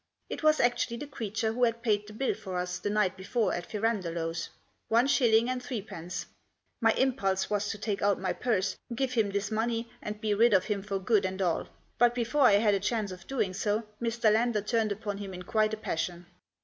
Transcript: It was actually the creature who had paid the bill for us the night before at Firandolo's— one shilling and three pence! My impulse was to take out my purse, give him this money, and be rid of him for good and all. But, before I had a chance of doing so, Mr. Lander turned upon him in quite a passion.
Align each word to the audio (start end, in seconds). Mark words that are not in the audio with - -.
It 0.31 0.41
was 0.41 0.59
actually 0.59 0.97
the 0.97 1.05
creature 1.05 1.53
who 1.53 1.63
had 1.63 1.83
paid 1.83 2.07
the 2.07 2.13
bill 2.13 2.33
for 2.33 2.57
us 2.57 2.79
the 2.79 2.89
night 2.89 3.15
before 3.15 3.53
at 3.53 3.69
Firandolo's— 3.69 4.49
one 4.87 5.05
shilling 5.05 5.47
and 5.47 5.61
three 5.61 5.83
pence! 5.83 6.25
My 6.81 6.91
impulse 6.93 7.51
was 7.51 7.69
to 7.69 7.77
take 7.77 8.01
out 8.01 8.19
my 8.19 8.33
purse, 8.33 8.75
give 8.95 9.13
him 9.13 9.29
this 9.29 9.51
money, 9.51 9.91
and 10.01 10.19
be 10.19 10.33
rid 10.33 10.55
of 10.55 10.65
him 10.65 10.81
for 10.81 10.97
good 10.97 11.23
and 11.23 11.39
all. 11.39 11.67
But, 11.99 12.15
before 12.15 12.47
I 12.47 12.53
had 12.53 12.73
a 12.73 12.79
chance 12.79 13.11
of 13.11 13.27
doing 13.27 13.53
so, 13.53 13.83
Mr. 14.01 14.33
Lander 14.33 14.61
turned 14.63 14.91
upon 14.91 15.19
him 15.19 15.35
in 15.35 15.43
quite 15.43 15.75
a 15.75 15.77
passion. 15.77 16.25